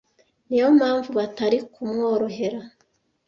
Niyo 0.47 0.67
mpamvu 0.77 1.09
batari 1.17 1.57
kumworohera 1.71 2.59